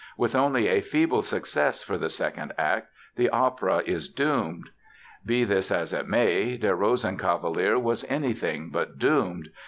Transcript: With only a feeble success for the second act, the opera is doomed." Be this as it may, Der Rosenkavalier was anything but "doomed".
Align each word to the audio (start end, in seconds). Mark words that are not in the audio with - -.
With 0.17 0.33
only 0.35 0.67
a 0.67 0.81
feeble 0.81 1.21
success 1.21 1.83
for 1.83 1.95
the 1.95 2.09
second 2.09 2.53
act, 2.57 2.87
the 3.17 3.29
opera 3.29 3.83
is 3.85 4.09
doomed." 4.09 4.71
Be 5.27 5.43
this 5.43 5.69
as 5.69 5.93
it 5.93 6.07
may, 6.07 6.57
Der 6.57 6.75
Rosenkavalier 6.75 7.79
was 7.79 8.03
anything 8.05 8.71
but 8.71 8.97
"doomed". 8.97 9.49